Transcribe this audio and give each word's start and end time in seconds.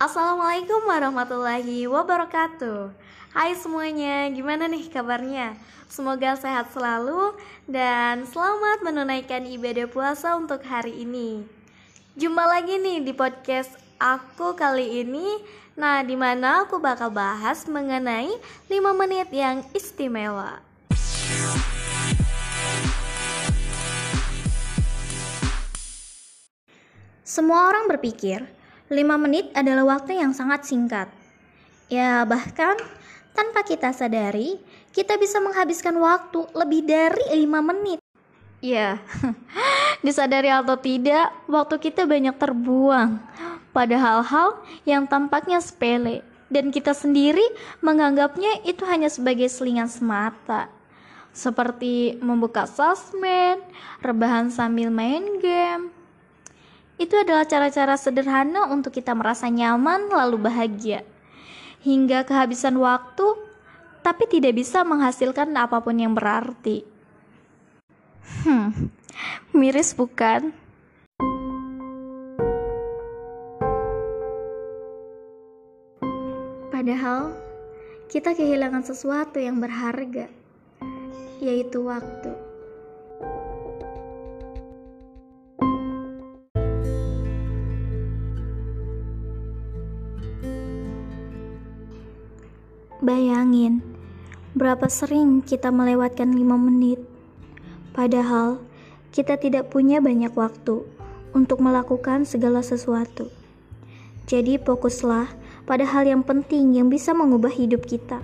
Assalamualaikum 0.00 0.88
warahmatullahi 0.88 1.84
wabarakatuh. 1.84 2.88
Hai 3.36 3.52
semuanya, 3.52 4.32
gimana 4.32 4.64
nih 4.64 4.88
kabarnya? 4.88 5.52
Semoga 5.92 6.40
sehat 6.40 6.72
selalu 6.72 7.36
dan 7.68 8.24
selamat 8.24 8.80
menunaikan 8.80 9.44
ibadah 9.44 9.84
puasa 9.92 10.40
untuk 10.40 10.64
hari 10.64 11.04
ini. 11.04 11.44
Jumpa 12.16 12.48
lagi 12.48 12.80
nih 12.80 13.04
di 13.04 13.12
podcast 13.12 13.76
aku 14.00 14.56
kali 14.56 15.04
ini. 15.04 15.36
Nah, 15.76 16.00
di 16.00 16.16
mana 16.16 16.64
aku 16.64 16.80
bakal 16.80 17.12
bahas 17.12 17.68
mengenai 17.68 18.32
5 18.72 18.96
menit 18.96 19.28
yang 19.28 19.60
istimewa. 19.76 20.64
Semua 27.20 27.68
orang 27.68 27.84
berpikir 27.84 28.59
5 28.90 29.22
menit 29.22 29.54
adalah 29.54 29.86
waktu 29.86 30.18
yang 30.18 30.34
sangat 30.34 30.66
singkat. 30.66 31.06
Ya, 31.86 32.26
bahkan 32.26 32.74
tanpa 33.38 33.62
kita 33.62 33.94
sadari, 33.94 34.58
kita 34.90 35.14
bisa 35.14 35.38
menghabiskan 35.38 35.94
waktu 35.94 36.42
lebih 36.58 36.82
dari 36.82 37.46
5 37.46 37.70
menit. 37.70 38.02
Ya, 38.58 38.98
disadari 40.04 40.50
atau 40.50 40.74
tidak, 40.74 41.30
waktu 41.46 41.78
kita 41.78 42.02
banyak 42.02 42.34
terbuang 42.34 43.22
pada 43.70 43.94
hal-hal 43.94 44.58
yang 44.82 45.06
tampaknya 45.06 45.62
sepele 45.62 46.26
dan 46.50 46.74
kita 46.74 46.90
sendiri 46.90 47.46
menganggapnya 47.78 48.66
itu 48.66 48.82
hanya 48.90 49.06
sebagai 49.06 49.46
selingan 49.46 49.86
semata. 49.86 50.66
Seperti 51.30 52.18
membuka 52.18 52.66
sosmed, 52.66 53.62
rebahan 54.02 54.50
sambil 54.50 54.90
main 54.90 55.38
game, 55.38 55.94
itu 57.00 57.16
adalah 57.16 57.48
cara-cara 57.48 57.96
sederhana 57.96 58.68
untuk 58.68 58.92
kita 58.92 59.16
merasa 59.16 59.48
nyaman 59.48 60.12
lalu 60.12 60.36
bahagia. 60.36 61.00
Hingga 61.80 62.28
kehabisan 62.28 62.76
waktu, 62.76 63.24
tapi 64.04 64.28
tidak 64.28 64.52
bisa 64.52 64.84
menghasilkan 64.84 65.48
apa 65.56 65.80
pun 65.80 65.96
yang 65.96 66.12
berarti. 66.12 66.84
Hmm, 68.44 68.92
miris 69.56 69.96
bukan? 69.96 70.52
Padahal, 76.68 77.32
kita 78.12 78.36
kehilangan 78.36 78.84
sesuatu 78.84 79.40
yang 79.40 79.56
berharga, 79.56 80.28
yaitu 81.40 81.80
waktu. 81.84 82.39
Bayangin, 93.00 93.80
berapa 94.52 94.84
sering 94.92 95.40
kita 95.40 95.72
melewatkan 95.72 96.36
lima 96.36 96.60
menit, 96.60 97.00
padahal 97.96 98.60
kita 99.08 99.40
tidak 99.40 99.72
punya 99.72 100.04
banyak 100.04 100.28
waktu 100.36 100.84
untuk 101.32 101.64
melakukan 101.64 102.28
segala 102.28 102.60
sesuatu. 102.60 103.32
Jadi 104.28 104.60
fokuslah 104.60 105.32
pada 105.64 105.88
hal 105.88 106.12
yang 106.12 106.20
penting 106.20 106.76
yang 106.76 106.92
bisa 106.92 107.16
mengubah 107.16 107.48
hidup 107.48 107.88
kita. 107.88 108.20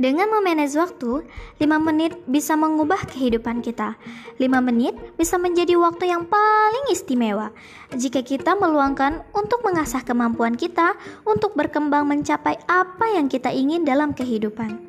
Dengan 0.00 0.32
memanage 0.32 0.80
waktu, 0.80 1.28
5 1.60 1.68
menit 1.76 2.16
bisa 2.24 2.56
mengubah 2.56 3.04
kehidupan 3.04 3.60
kita. 3.60 4.00
5 4.40 4.48
menit 4.64 4.96
bisa 5.20 5.36
menjadi 5.36 5.76
waktu 5.76 6.08
yang 6.08 6.24
paling 6.24 6.88
istimewa 6.88 7.52
jika 7.92 8.24
kita 8.24 8.56
meluangkan 8.56 9.20
untuk 9.36 9.60
mengasah 9.60 10.00
kemampuan 10.00 10.56
kita 10.56 10.96
untuk 11.28 11.52
berkembang 11.52 12.08
mencapai 12.08 12.56
apa 12.64 13.12
yang 13.12 13.28
kita 13.28 13.52
ingin 13.52 13.84
dalam 13.84 14.16
kehidupan. 14.16 14.80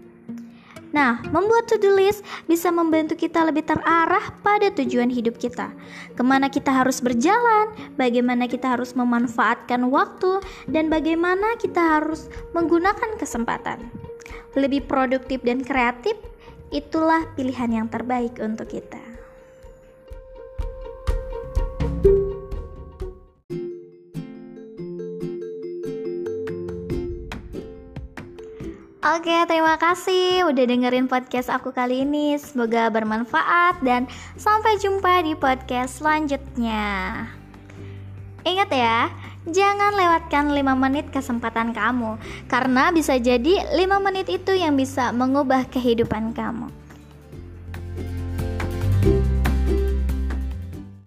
Nah, 0.95 1.19
membuat 1.27 1.67
to-do 1.67 1.91
list 1.91 2.23
bisa 2.47 2.71
membantu 2.71 3.19
kita 3.19 3.43
lebih 3.43 3.67
terarah 3.67 4.31
pada 4.39 4.71
tujuan 4.71 5.11
hidup 5.11 5.35
kita. 5.35 5.75
Ke 6.15 6.23
mana 6.23 6.47
kita 6.47 6.71
harus 6.71 7.03
berjalan, 7.03 7.67
bagaimana 7.99 8.47
kita 8.47 8.79
harus 8.79 8.95
memanfaatkan 8.95 9.91
waktu, 9.91 10.39
dan 10.71 10.87
bagaimana 10.87 11.59
kita 11.59 11.99
harus 11.99 12.31
menggunakan 12.55 13.19
kesempatan 13.19 14.00
lebih 14.55 14.85
produktif 14.85 15.41
dan 15.43 15.63
kreatif, 15.63 16.17
itulah 16.71 17.27
pilihan 17.35 17.83
yang 17.83 17.87
terbaik 17.87 18.39
untuk 18.39 18.71
kita. 18.71 19.11
Oke, 29.01 29.33
terima 29.49 29.81
kasih 29.81 30.45
udah 30.45 30.61
dengerin 30.61 31.09
podcast 31.09 31.49
aku 31.49 31.73
kali 31.73 32.05
ini. 32.05 32.37
Semoga 32.37 32.85
bermanfaat 32.93 33.81
dan 33.81 34.05
sampai 34.37 34.77
jumpa 34.77 35.25
di 35.25 35.33
podcast 35.33 35.97
selanjutnya. 35.97 37.25
Ingat 38.45 38.69
ya, 38.69 39.09
Jangan 39.41 39.97
lewatkan 39.97 40.53
5 40.53 40.61
menit 40.77 41.09
kesempatan 41.09 41.73
kamu 41.73 42.21
Karena 42.45 42.93
bisa 42.93 43.17
jadi 43.17 43.73
5 43.73 44.05
menit 44.05 44.29
itu 44.29 44.53
yang 44.53 44.77
bisa 44.77 45.09
mengubah 45.09 45.65
kehidupan 45.65 46.29
kamu 46.37 46.80